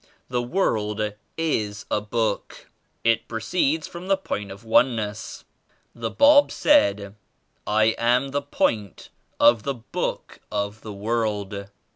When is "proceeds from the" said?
3.27-4.17